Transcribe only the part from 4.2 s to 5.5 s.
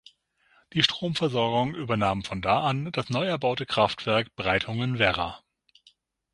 Breitungen-Werra.